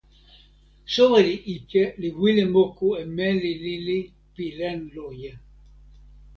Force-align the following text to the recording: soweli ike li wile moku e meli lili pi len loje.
soweli 0.93 1.35
ike 1.55 1.83
li 2.01 2.09
wile 2.19 2.43
moku 2.55 2.87
e 3.01 3.03
meli 3.15 3.51
lili 3.63 3.99
pi 4.33 4.45
len 4.59 4.79
loje. 4.95 5.31